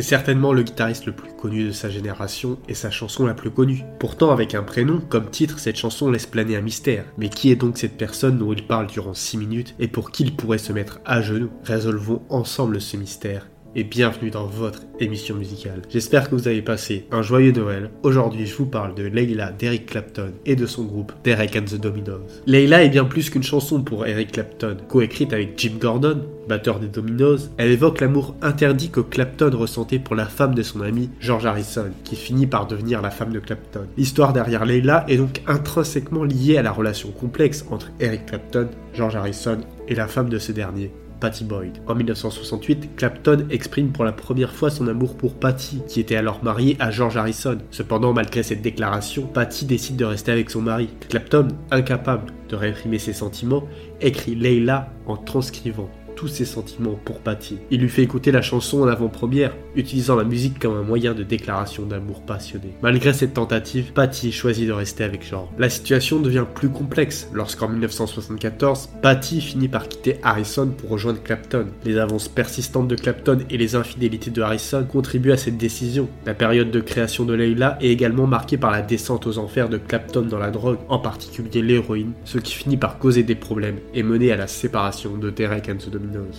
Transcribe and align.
C'est 0.00 0.02
certainement 0.02 0.54
le 0.54 0.62
guitariste 0.62 1.04
le 1.04 1.12
plus 1.12 1.30
connu 1.30 1.64
de 1.64 1.72
sa 1.72 1.90
génération 1.90 2.58
et 2.68 2.74
sa 2.74 2.90
chanson 2.90 3.26
la 3.26 3.34
plus 3.34 3.50
connue. 3.50 3.82
Pourtant, 3.98 4.30
avec 4.30 4.54
un 4.54 4.62
prénom, 4.62 4.98
comme 4.98 5.28
titre, 5.28 5.58
cette 5.58 5.76
chanson 5.76 6.10
laisse 6.10 6.26
planer 6.26 6.56
un 6.56 6.62
mystère. 6.62 7.04
Mais 7.18 7.28
qui 7.28 7.50
est 7.50 7.56
donc 7.56 7.76
cette 7.76 7.98
personne 7.98 8.38
dont 8.38 8.52
il 8.52 8.66
parle 8.66 8.86
durant 8.86 9.12
6 9.12 9.36
minutes 9.36 9.74
et 9.78 9.88
pour 9.88 10.10
qui 10.10 10.22
il 10.22 10.34
pourrait 10.34 10.56
se 10.58 10.72
mettre 10.72 11.00
à 11.04 11.20
genoux? 11.20 11.50
Résolvons 11.64 12.22
ensemble 12.30 12.80
ce 12.80 12.96
mystère 12.96 13.46
et 13.76 13.84
bienvenue 13.84 14.30
dans 14.30 14.46
votre 14.46 14.82
émission 14.98 15.36
musicale. 15.36 15.82
J'espère 15.88 16.28
que 16.28 16.34
vous 16.34 16.48
avez 16.48 16.62
passé 16.62 17.06
un 17.12 17.22
joyeux 17.22 17.52
Noël. 17.52 17.90
Aujourd'hui, 18.02 18.46
je 18.46 18.56
vous 18.56 18.66
parle 18.66 18.94
de 18.94 19.04
Leila 19.04 19.52
d'Eric 19.52 19.86
Clapton 19.86 20.32
et 20.44 20.56
de 20.56 20.66
son 20.66 20.84
groupe 20.84 21.12
Derek 21.22 21.56
and 21.56 21.64
the 21.64 21.80
Dominos. 21.80 22.20
Leila 22.46 22.82
est 22.82 22.88
bien 22.88 23.04
plus 23.04 23.30
qu'une 23.30 23.42
chanson 23.42 23.82
pour 23.82 24.06
Eric 24.06 24.32
Clapton. 24.32 24.76
Coécrite 24.88 25.32
avec 25.32 25.52
Jim 25.56 25.74
Gordon, 25.80 26.22
batteur 26.48 26.80
des 26.80 26.88
Dominos, 26.88 27.50
elle 27.58 27.70
évoque 27.70 28.00
l'amour 28.00 28.34
interdit 28.42 28.90
que 28.90 29.00
Clapton 29.00 29.50
ressentait 29.56 30.00
pour 30.00 30.16
la 30.16 30.26
femme 30.26 30.54
de 30.54 30.62
son 30.62 30.80
ami 30.80 31.10
George 31.20 31.46
Harrison, 31.46 31.90
qui 32.02 32.16
finit 32.16 32.48
par 32.48 32.66
devenir 32.66 33.02
la 33.02 33.10
femme 33.10 33.32
de 33.32 33.38
Clapton. 33.38 33.86
L'histoire 33.96 34.32
derrière 34.32 34.64
Leila 34.64 35.04
est 35.08 35.16
donc 35.16 35.42
intrinsèquement 35.46 36.24
liée 36.24 36.56
à 36.56 36.62
la 36.62 36.72
relation 36.72 37.12
complexe 37.12 37.64
entre 37.70 37.92
Eric 38.00 38.26
Clapton, 38.26 38.68
George 38.94 39.14
Harrison 39.14 39.58
et 39.86 39.94
la 39.94 40.08
femme 40.08 40.28
de 40.28 40.38
ce 40.38 40.50
dernier, 40.50 40.90
Patty 41.20 41.44
Boyd. 41.44 41.78
En 41.86 41.94
1968, 41.94 42.96
Clapton 42.96 43.46
exprime 43.50 43.92
pour 43.92 44.04
la 44.04 44.12
première 44.12 44.52
fois 44.52 44.70
son 44.70 44.88
amour 44.88 45.16
pour 45.16 45.34
Patty, 45.34 45.82
qui 45.86 46.00
était 46.00 46.16
alors 46.16 46.42
mariée 46.42 46.76
à 46.80 46.90
George 46.90 47.16
Harrison. 47.16 47.58
Cependant, 47.70 48.12
malgré 48.12 48.42
cette 48.42 48.62
déclaration, 48.62 49.26
Patty 49.26 49.66
décide 49.66 49.96
de 49.96 50.04
rester 50.04 50.32
avec 50.32 50.50
son 50.50 50.62
mari. 50.62 50.88
Clapton, 51.08 51.48
incapable 51.70 52.32
de 52.48 52.56
réprimer 52.56 52.98
ses 52.98 53.12
sentiments, 53.12 53.64
écrit 54.00 54.34
Leila 54.34 54.88
en 55.06 55.16
transcrivant 55.16 55.90
ses 56.28 56.44
sentiments 56.44 56.98
pour 57.04 57.20
Patty. 57.20 57.58
Il 57.70 57.80
lui 57.80 57.88
fait 57.88 58.02
écouter 58.02 58.30
la 58.30 58.42
chanson 58.42 58.82
en 58.82 58.88
avant-première, 58.88 59.54
utilisant 59.76 60.16
la 60.16 60.24
musique 60.24 60.58
comme 60.58 60.76
un 60.76 60.82
moyen 60.82 61.14
de 61.14 61.22
déclaration 61.22 61.84
d'amour 61.84 62.22
passionné. 62.22 62.74
Malgré 62.82 63.12
cette 63.12 63.34
tentative, 63.34 63.92
Patty 63.92 64.32
choisit 64.32 64.66
de 64.66 64.72
rester 64.72 65.04
avec 65.04 65.26
George. 65.26 65.48
La 65.58 65.70
situation 65.70 66.20
devient 66.20 66.46
plus 66.54 66.68
complexe 66.68 67.28
lorsqu'en 67.32 67.68
1974, 67.68 68.90
Patty 69.02 69.40
finit 69.40 69.68
par 69.68 69.88
quitter 69.88 70.16
Harrison 70.22 70.68
pour 70.68 70.90
rejoindre 70.90 71.22
Clapton. 71.22 71.66
Les 71.84 71.98
avances 71.98 72.28
persistantes 72.28 72.88
de 72.88 72.96
Clapton 72.96 73.38
et 73.50 73.56
les 73.56 73.74
infidélités 73.74 74.30
de 74.30 74.42
Harrison 74.42 74.84
contribuent 74.84 75.32
à 75.32 75.36
cette 75.36 75.58
décision. 75.58 76.08
La 76.26 76.34
période 76.34 76.70
de 76.70 76.80
création 76.80 77.24
de 77.24 77.34
Leila 77.34 77.78
est 77.80 77.88
également 77.88 78.26
marquée 78.26 78.56
par 78.56 78.70
la 78.70 78.82
descente 78.82 79.26
aux 79.26 79.38
enfers 79.38 79.68
de 79.68 79.78
Clapton 79.78 80.22
dans 80.22 80.38
la 80.38 80.50
drogue, 80.50 80.78
en 80.88 80.98
particulier 80.98 81.62
l'héroïne, 81.62 82.12
ce 82.24 82.38
qui 82.38 82.54
finit 82.54 82.76
par 82.76 82.98
causer 82.98 83.22
des 83.22 83.34
problèmes 83.34 83.78
et 83.94 84.02
mener 84.02 84.32
à 84.32 84.36
la 84.36 84.46
séparation 84.46 85.16
de 85.16 85.30
Derek 85.30 85.68
and 85.68 85.78
the 85.78 85.90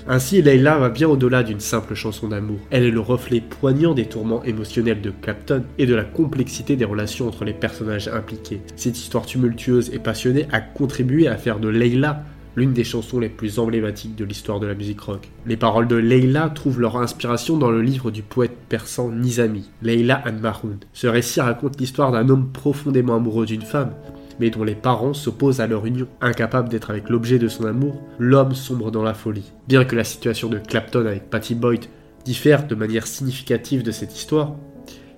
ainsi, 0.08 0.42
Leila 0.42 0.78
va 0.78 0.90
bien 0.90 1.08
au-delà 1.08 1.44
d'une 1.44 1.60
simple 1.60 1.96
chanson 1.96 2.28
d'amour. 2.28 2.60
Elle 2.70 2.84
est 2.84 2.92
le 2.92 3.00
reflet 3.00 3.42
poignant 3.42 3.94
des 3.94 4.06
tourments 4.06 4.44
émotionnels 4.44 5.02
de 5.02 5.12
Clapton 5.12 5.64
et 5.78 5.86
de 5.86 5.96
la 5.96 6.04
complexité 6.04 6.76
des 6.76 6.86
relations 6.86 7.28
entre 7.28 7.46
les 7.46 7.54
personnages 7.54 8.08
impliqués. 8.08 8.62
Cette 8.76 8.98
histoire 8.98 9.26
tumultueuse 9.26 9.92
et 9.94 10.00
passionnée 10.00 10.48
a 10.52 10.62
contribué 10.62 11.28
à 11.28 11.38
faire 11.38 11.60
de 11.60 11.70
Leila 11.70 12.24
l'une 12.56 12.74
des 12.74 12.84
chansons 12.84 13.20
les 13.20 13.30
plus 13.30 13.60
emblématiques 13.60 14.16
de 14.16 14.26
l'histoire 14.26 14.60
de 14.60 14.68
la 14.68 14.74
musique 14.74 15.00
rock. 15.00 15.30
Les 15.46 15.58
paroles 15.58 15.88
de 15.88 15.96
Leila 15.96 16.50
trouvent 16.50 16.82
leur 16.82 16.98
inspiration 16.98 17.58
dans 17.58 17.72
le 17.72 17.82
livre 17.82 18.12
du 18.12 18.24
poète 18.24 18.58
persan 18.68 19.10
Nizami, 19.12 19.70
Leila 19.82 20.22
and 20.26 20.42
Mahoud. 20.42 20.86
Ce 20.94 21.08
récit 21.08 21.42
raconte 21.42 21.80
l'histoire 21.80 22.12
d'un 22.12 22.28
homme 22.30 22.50
profondément 22.52 23.16
amoureux 23.16 23.46
d'une 23.46 23.62
femme, 23.62 23.92
mais 24.40 24.50
dont 24.50 24.64
les 24.64 24.76
parents 24.76 25.14
s'opposent 25.14 25.62
à 25.62 25.68
leur 25.68 25.86
union. 25.86 26.08
Incapable 26.22 26.70
d'être 26.70 26.90
avec 26.90 27.10
l'objet 27.10 27.40
de 27.40 27.48
son 27.48 27.66
amour, 27.66 28.02
l'homme 28.20 28.54
sombre 28.54 28.92
dans 28.92 29.04
la 29.04 29.14
folie. 29.14 29.52
Bien 29.68 29.86
que 29.86 29.96
la 29.96 30.04
situation 30.04 30.50
de 30.50 30.58
Clapton 30.58 31.06
avec 31.06 31.30
Patty 31.30 31.56
Boyd 31.56 31.86
diffère 32.24 32.68
de 32.68 32.76
manière 32.76 33.08
significative 33.08 33.84
de 33.84 33.92
cette 33.92 34.16
histoire, 34.16 34.56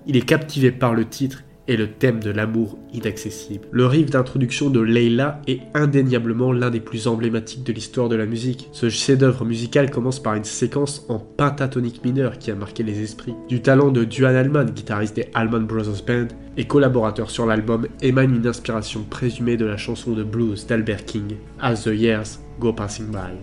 il 0.06 0.16
est 0.16 0.26
captivé 0.26 0.70
par 0.70 0.94
le 0.94 1.04
titre 1.04 1.42
et 1.68 1.76
le 1.76 1.90
thème 1.90 2.20
de 2.20 2.30
l'amour 2.30 2.78
inaccessible. 2.92 3.66
Le 3.70 3.86
riff 3.86 4.10
d'introduction 4.10 4.70
de 4.70 4.80
Leila 4.80 5.40
est 5.46 5.60
indéniablement 5.74 6.52
l'un 6.52 6.70
des 6.70 6.80
plus 6.80 7.06
emblématiques 7.06 7.64
de 7.64 7.72
l'histoire 7.72 8.08
de 8.08 8.16
la 8.16 8.26
musique. 8.26 8.68
Ce 8.72 8.88
chef-d'œuvre 8.88 9.44
musical 9.44 9.90
commence 9.90 10.22
par 10.22 10.34
une 10.34 10.44
séquence 10.44 11.06
en 11.08 11.18
pentatonique 11.18 12.04
mineur 12.04 12.38
qui 12.38 12.50
a 12.50 12.54
marqué 12.54 12.82
les 12.82 13.02
esprits. 13.02 13.34
Du 13.48 13.62
talent 13.62 13.90
de 13.90 14.04
Duane 14.04 14.36
Allman, 14.36 14.66
guitariste 14.66 15.16
des 15.16 15.28
Allman 15.34 15.66
Brothers 15.66 16.04
Band, 16.06 16.28
et 16.56 16.66
collaborateur 16.66 17.30
sur 17.30 17.46
l'album, 17.46 17.88
émane 18.00 18.36
une 18.36 18.46
inspiration 18.46 19.02
présumée 19.02 19.56
de 19.56 19.64
la 19.66 19.76
chanson 19.76 20.12
de 20.12 20.22
blues 20.22 20.66
d'Albert 20.66 21.04
King, 21.04 21.36
As 21.60 21.82
the 21.84 21.86
Years 21.88 22.38
Go 22.60 22.72
Passing 22.72 23.06
By. 23.06 23.34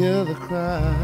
Hear 0.00 0.24
the 0.24 0.34
cry. 0.34 0.94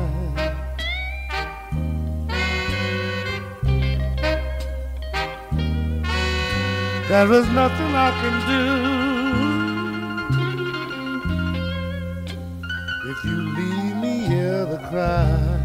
There 7.09 7.33
is 7.33 7.47
nothing 7.51 7.93
I 8.07 8.11
can 8.21 8.37
do 8.53 8.65
if 13.11 13.19
you 13.25 13.39
leave 13.59 13.97
me 13.97 14.15
hear 14.29 14.65
the 14.65 14.79
cry. 14.89 15.56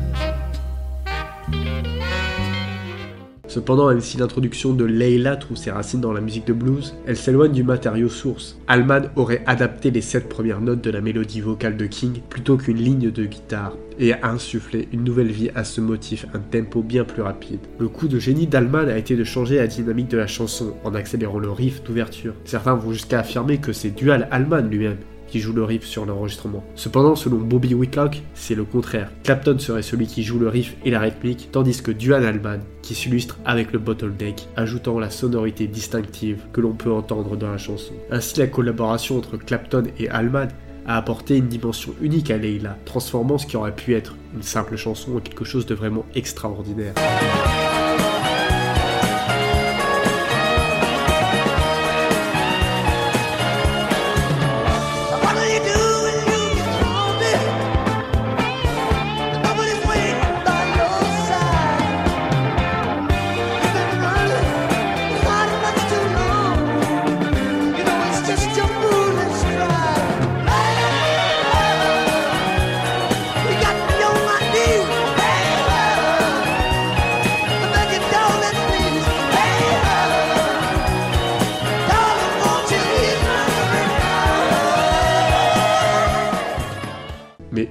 Cependant, 3.51 3.89
même 3.89 3.99
si 3.99 4.15
l'introduction 4.15 4.71
de 4.71 4.85
Leila 4.85 5.35
trouve 5.35 5.57
ses 5.57 5.71
racines 5.71 5.99
dans 5.99 6.13
la 6.13 6.21
musique 6.21 6.47
de 6.47 6.53
blues, 6.53 6.95
elle 7.05 7.17
s'éloigne 7.17 7.51
du 7.51 7.65
matériau 7.65 8.07
source. 8.07 8.57
Allman 8.69 9.09
aurait 9.17 9.43
adapté 9.45 9.91
les 9.91 9.99
sept 9.99 10.29
premières 10.29 10.61
notes 10.61 10.79
de 10.81 10.89
la 10.89 11.01
mélodie 11.01 11.41
vocale 11.41 11.75
de 11.75 11.85
King 11.85 12.21
plutôt 12.29 12.55
qu'une 12.55 12.77
ligne 12.77 13.11
de 13.11 13.25
guitare 13.25 13.75
et 13.99 14.13
a 14.13 14.25
insufflé 14.29 14.87
une 14.93 15.03
nouvelle 15.03 15.31
vie 15.33 15.49
à 15.53 15.65
ce 15.65 15.81
motif, 15.81 16.25
un 16.33 16.39
tempo 16.39 16.81
bien 16.81 17.03
plus 17.03 17.23
rapide. 17.23 17.59
Le 17.77 17.89
coup 17.89 18.07
de 18.07 18.19
génie 18.19 18.47
d'Allman 18.47 18.87
a 18.87 18.97
été 18.97 19.17
de 19.17 19.23
changer 19.25 19.57
la 19.57 19.67
dynamique 19.67 20.07
de 20.07 20.17
la 20.17 20.27
chanson 20.27 20.73
en 20.85 20.95
accélérant 20.95 21.39
le 21.39 21.51
riff 21.51 21.83
d'ouverture. 21.83 22.35
Certains 22.45 22.75
vont 22.75 22.93
jusqu'à 22.93 23.19
affirmer 23.19 23.57
que 23.57 23.73
c'est 23.73 23.89
Dual 23.89 24.29
Allman 24.31 24.69
lui-même 24.69 24.95
joue 25.39 25.53
le 25.53 25.63
riff 25.63 25.85
sur 25.85 26.05
l'enregistrement. 26.05 26.63
Cependant, 26.75 27.15
selon 27.15 27.37
Bobby 27.37 27.73
Whitlock, 27.73 28.21
c'est 28.33 28.55
le 28.55 28.63
contraire. 28.63 29.11
Clapton 29.23 29.57
serait 29.59 29.81
celui 29.81 30.07
qui 30.07 30.23
joue 30.23 30.39
le 30.39 30.49
riff 30.49 30.75
et 30.83 30.91
la 30.91 30.99
rythmique, 30.99 31.49
tandis 31.51 31.81
que 31.81 31.91
Duane 31.91 32.25
Allman 32.25 32.59
qui 32.81 32.95
s'illustre 32.95 33.37
avec 33.45 33.71
le 33.71 33.79
bottleneck, 33.79 34.47
ajoutant 34.55 34.99
la 34.99 35.09
sonorité 35.09 35.67
distinctive 35.67 36.41
que 36.51 36.61
l'on 36.61 36.73
peut 36.73 36.91
entendre 36.91 37.37
dans 37.37 37.51
la 37.51 37.57
chanson. 37.57 37.93
Ainsi, 38.09 38.39
la 38.39 38.47
collaboration 38.47 39.17
entre 39.17 39.37
Clapton 39.37 39.83
et 39.99 40.09
Allman 40.09 40.49
a 40.87 40.97
apporté 40.97 41.37
une 41.37 41.47
dimension 41.47 41.93
unique 42.01 42.31
à 42.31 42.37
Leila, 42.37 42.77
transformant 42.85 43.37
ce 43.37 43.45
qui 43.45 43.55
aurait 43.55 43.75
pu 43.75 43.93
être 43.93 44.15
une 44.33 44.43
simple 44.43 44.77
chanson 44.77 45.17
en 45.17 45.19
quelque 45.19 45.45
chose 45.45 45.65
de 45.65 45.75
vraiment 45.75 46.05
extraordinaire. 46.15 46.95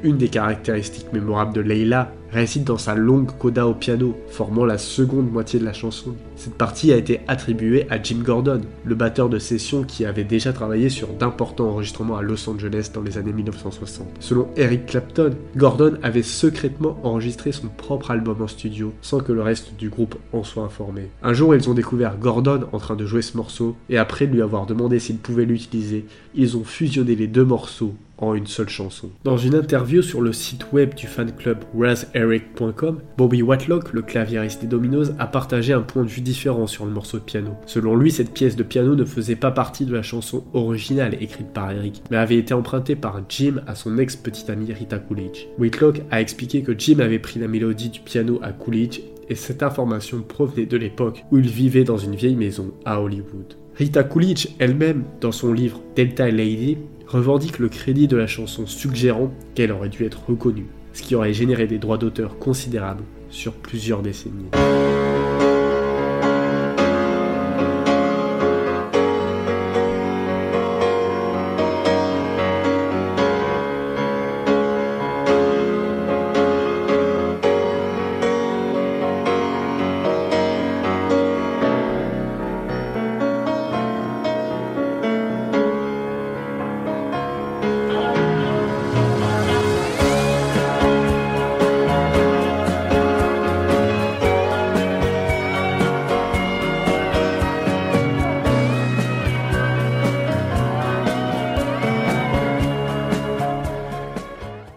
Une 0.03 0.17
des 0.17 0.29
caractéristiques 0.29 1.13
mémorables 1.13 1.55
de 1.55 1.61
Leila 1.61 2.13
réside 2.33 2.65
dans 2.65 2.79
sa 2.79 2.95
longue 2.95 3.31
coda 3.39 3.67
au 3.67 3.75
piano, 3.75 4.17
formant 4.29 4.65
la 4.65 4.79
seconde 4.79 5.31
moitié 5.31 5.59
de 5.59 5.65
la 5.65 5.73
chanson. 5.73 6.15
Cette 6.37 6.55
partie 6.55 6.93
a 6.93 6.97
été 6.97 7.21
attribuée 7.29 7.87
à 7.91 8.01
Jim 8.03 8.21
Gordon, 8.23 8.61
le 8.85 8.95
batteur 8.95 9.29
de 9.29 9.39
session 9.39 9.83
qui 9.83 10.05
avait 10.05 10.25
déjà 10.25 10.53
travaillé 10.53 10.89
sur 10.89 11.09
d'importants 11.09 11.71
enregistrements 11.71 12.17
à 12.17 12.23
Los 12.23 12.49
Angeles 12.49 12.91
dans 12.95 13.03
les 13.03 13.19
années 13.19 13.33
1960. 13.33 14.07
Selon 14.21 14.49
Eric 14.57 14.87
Clapton, 14.87 15.35
Gordon 15.57 15.99
avait 16.03 16.23
secrètement 16.23 16.99
enregistré 17.03 17.53
son 17.53 17.69
propre 17.69 18.11
album 18.11 18.43
en 18.43 18.49
studio 18.49 18.93
sans 19.03 19.21
que 19.21 19.33
le 19.33 19.43
reste 19.43 19.75
du 19.77 19.91
groupe 19.91 20.17
en 20.33 20.45
soit 20.45 20.63
informé. 20.63 21.11
Un 21.23 21.33
jour, 21.33 21.55
ils 21.55 21.69
ont 21.69 21.75
découvert 21.75 22.17
Gordon 22.19 22.67
en 22.73 22.79
train 22.79 22.97
de 22.97 23.07
jouer 23.07 23.23
ce 23.23 23.37
morceau 23.37 23.77
et 23.89 23.99
après 23.99 24.27
lui 24.27 24.43
avoir 24.43 24.67
demandé 24.67 24.99
s'il 24.99 25.19
pouvait 25.19 25.45
l'utiliser, 25.45 26.07
ils 26.35 26.57
ont 26.57 26.65
fusionné 26.65 27.17
les 27.17 27.27
deux 27.27 27.45
morceaux 27.45 27.95
une 28.35 28.47
seule 28.47 28.69
chanson. 28.69 29.11
Dans 29.25 29.37
une 29.37 29.55
interview 29.55 30.03
sur 30.03 30.21
le 30.21 30.33
site 30.33 30.73
web 30.73 30.95
du 30.95 31.07
fan 31.07 31.33
club 31.33 31.65
razeric.com, 31.79 33.01
Bobby 33.17 33.43
Watlock, 33.43 33.93
le 33.93 34.03
claviériste 34.03 34.61
des 34.61 34.67
Dominos, 34.67 35.13
a 35.19 35.27
partagé 35.27 35.73
un 35.73 35.81
point 35.81 36.03
de 36.03 36.09
vue 36.09 36.21
différent 36.21 36.67
sur 36.67 36.85
le 36.85 36.93
morceau 36.93 37.19
de 37.19 37.25
piano. 37.25 37.53
Selon 37.67 37.97
lui, 37.97 38.11
cette 38.11 38.33
pièce 38.33 38.57
de 38.57 38.63
piano 38.63 38.95
ne 38.95 39.05
faisait 39.05 39.37
pas 39.37 39.51
partie 39.51 39.87
de 39.87 39.95
la 39.95 40.03
chanson 40.03 40.45
originale 40.53 41.17
écrite 41.21 41.53
par 41.53 41.71
Eric, 41.73 42.03
mais 42.11 42.17
avait 42.17 42.37
été 42.37 42.55
empruntée 42.55 42.97
par 42.97 43.21
Jim 43.29 43.63
à 43.67 43.75
son 43.75 43.99
ex-petite 43.99 44.51
amie 44.51 44.73
Rita 44.73 44.99
Coolidge. 44.99 45.47
Whitlock 45.59 46.03
a 46.11 46.21
expliqué 46.21 46.63
que 46.63 46.79
Jim 46.79 46.99
avait 47.01 47.19
pris 47.19 47.41
la 47.41 47.49
mélodie 47.49 47.91
du 47.91 48.01
piano 48.01 48.39
à 48.43 48.53
Coolidge 48.53 49.01
et 49.29 49.35
cette 49.35 49.63
information 49.63 50.23
provenait 50.23 50.67
de 50.67 50.77
l'époque 50.77 51.25
où 51.31 51.39
il 51.39 51.49
vivait 51.49 51.85
dans 51.85 51.97
une 51.97 52.17
vieille 52.17 52.37
maison 52.37 52.73
à 52.85 53.01
Hollywood. 53.01 53.55
Rita 53.77 54.03
Coolidge 54.03 54.49
elle-même, 54.59 55.05
dans 55.21 55.33
son 55.33 55.53
livre 55.53 55.81
Delta 55.97 56.31
Lady, 56.31 56.77
revendique 57.11 57.59
le 57.59 57.69
crédit 57.69 58.07
de 58.07 58.17
la 58.17 58.29
chanson 58.29 58.67
suggérant 58.67 59.33
qu'elle 59.55 59.73
aurait 59.73 59.89
dû 59.89 60.05
être 60.05 60.29
reconnue, 60.29 60.69
ce 60.93 61.03
qui 61.03 61.17
aurait 61.17 61.33
généré 61.33 61.67
des 61.67 61.79
droits 61.79 61.99
d'auteur 61.99 62.39
considérables 62.39 63.03
sur 63.31 63.53
plusieurs 63.53 64.01
décennies. 64.01 64.51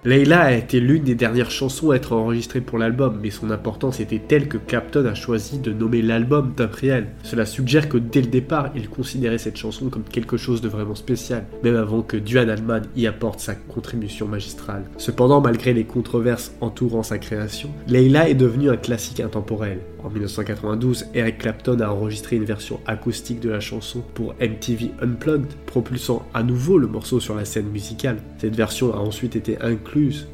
Leila 0.06 0.42
a 0.42 0.52
été 0.52 0.82
l'une 0.82 1.04
des 1.04 1.16
dernières 1.16 1.50
chansons 1.50 1.92
à 1.92 1.96
être 1.96 2.12
enregistrée 2.12 2.60
pour 2.60 2.78
l'album, 2.78 3.20
mais 3.24 3.30
son 3.30 3.52
importance 3.52 4.02
était 4.02 4.20
telle 4.20 4.50
que 4.50 4.58
Clapton 4.58 5.06
a 5.06 5.14
choisi 5.14 5.60
de 5.60 5.72
nommer 5.72 6.02
l'album 6.02 6.52
d'après 6.58 6.88
elle. 6.88 7.08
Cela 7.24 7.46
suggère 7.46 7.88
que 7.88 7.98
dès 7.98 8.20
le 8.20 8.28
départ, 8.28 8.70
il 8.76 8.90
considérait 8.90 9.38
cette 9.38 9.56
chanson 9.56 9.88
comme 9.88 10.04
quelque 10.04 10.36
chose 10.36 10.60
de 10.60 10.68
vraiment 10.68 10.96
spécial, 10.96 11.46
même 11.64 11.78
avant 11.78 12.02
que 12.02 12.18
Duane 12.18 12.50
Allman 12.50 12.82
y 12.98 13.08
apporte 13.08 13.40
sa 13.40 13.56
contribution 13.56 14.28
magistrale. 14.28 14.84
Cependant, 14.98 15.40
malgré 15.40 15.72
les 15.72 15.86
controverses 15.86 16.54
entourant 16.60 17.04
sa 17.04 17.18
création, 17.18 17.70
Leila 17.88 18.28
est 18.28 18.36
devenue 18.36 18.70
un 18.70 18.78
classique 18.78 19.22
intemporel. 19.22 19.80
En 20.04 20.10
1992, 20.10 21.06
Eric 21.14 21.38
Clapton 21.38 21.80
a 21.80 21.88
enregistré 21.88 22.36
une 22.36 22.44
version 22.44 22.82
acoustique 22.86 23.40
de 23.40 23.50
la 23.50 23.62
chanson 23.62 24.04
pour 24.14 24.34
MTV 24.34 24.92
Unplugged, 25.02 25.54
propulsant 25.66 26.28
à 26.34 26.44
nouveau 26.44 26.78
le 26.78 26.88
morceau 26.88 27.22
sur 27.22 27.36
la 27.36 27.46
scène 27.46 27.70
musicale. 27.70 28.18
Cette 28.38 28.56
version 28.56 28.94
a 28.94 28.98
ensuite 28.98 29.38
été 29.38 29.58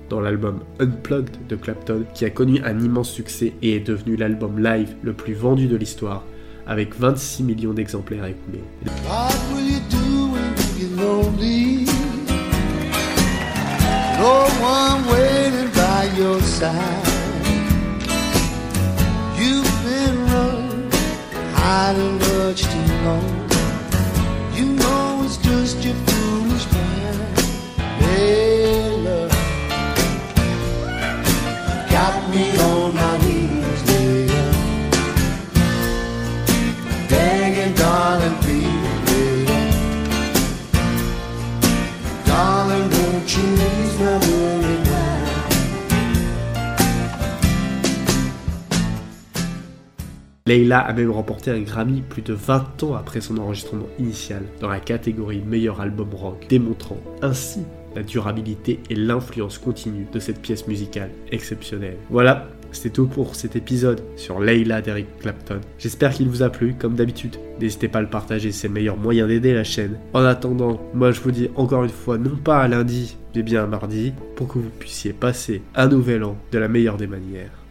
dans 0.10 0.22
l'album 0.22 0.60
Unplugged 0.80 1.48
de 1.48 1.56
Clapton, 1.56 2.06
qui 2.14 2.26
a 2.26 2.30
connu 2.30 2.62
un 2.64 2.80
immense 2.80 3.10
succès 3.10 3.54
et 3.62 3.76
est 3.76 3.80
devenu 3.80 4.16
l'album 4.16 4.64
live 4.64 4.96
le 5.04 5.14
plus 5.14 5.34
vendu 5.34 5.68
de 5.68 5.76
l'histoire, 5.76 6.24
avec 6.66 6.96
26 6.98 7.44
millions 7.44 7.74
d'exemplaires 7.74 8.26
écoulés. 8.26 8.64
Leila 50.50 50.80
a 50.80 50.94
même 50.94 51.12
remporté 51.12 51.52
un 51.52 51.60
Grammy 51.60 52.02
plus 52.02 52.24
de 52.24 52.34
20 52.34 52.82
ans 52.82 52.96
après 52.96 53.22
son 53.22 53.38
enregistrement 53.38 53.86
initial 54.00 54.42
dans 54.60 54.68
la 54.68 54.80
catégorie 54.80 55.44
meilleur 55.46 55.80
album 55.80 56.10
rock, 56.12 56.48
démontrant 56.50 56.98
ainsi 57.22 57.60
la 57.96 58.02
durabilité 58.02 58.80
et 58.90 58.96
l'influence 58.96 59.60
continue 59.60 60.08
de 60.12 60.18
cette 60.18 60.42
pièce 60.42 60.68
musicale 60.68 61.12
exceptionnelle. 61.32 61.98
Voilà, 62.10 62.48
c'était 62.72 62.90
tout 62.90 63.08
pour 63.08 63.36
cet 63.36 63.56
épisode 63.56 64.02
sur 64.16 64.40
Leila 64.40 64.82
d'Eric 64.82 65.08
Clapton. 65.20 65.62
J'espère 65.78 66.14
qu'il 66.14 66.30
vous 66.30 66.44
a 66.44 66.50
plu, 66.50 66.76
comme 66.78 66.96
d'habitude. 66.96 67.38
N'hésitez 67.60 67.88
pas 67.88 68.00
à 68.00 68.04
le 68.04 68.10
partager, 68.10 68.52
c'est 68.52 68.68
le 68.68 68.74
meilleur 68.74 68.98
moyen 68.98 69.28
d'aider 69.28 69.54
la 69.54 69.64
chaîne. 69.64 69.98
En 70.14 70.24
attendant, 70.24 70.82
moi 70.94 71.12
je 71.12 71.22
vous 71.22 71.32
dis 71.32 71.50
encore 71.56 71.84
une 71.84 71.90
fois, 71.90 72.18
non 72.18 72.38
pas 72.38 72.60
à 72.60 72.68
lundi, 72.68 73.18
mais 73.36 73.44
bien 73.44 73.64
à 73.64 73.68
mardi, 73.68 74.14
pour 74.36 74.48
que 74.48 74.60
vous 74.60 74.70
puissiez 74.80 75.14
passer 75.14 75.62
un 75.76 75.88
nouvel 75.88 76.24
an 76.24 76.38
de 76.52 76.60
la 76.60 76.68
meilleure 76.68 76.98
des 76.98 77.08
manières. 77.08 77.60